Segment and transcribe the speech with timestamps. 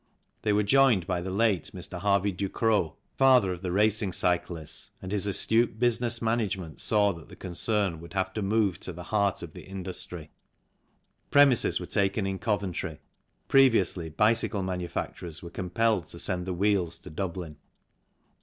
[0.41, 1.99] They were joined by the late Mr.
[1.99, 7.29] Harvey Du Cros, father of the racing cyclists, and his astute business management saw that
[7.29, 10.31] the concern would have to move to the heart of the industry.
[11.29, 12.99] Premises were taken in Coventry;
[13.47, 17.57] previously bicycle manufacturers were compelled to send the wheels to Dublin.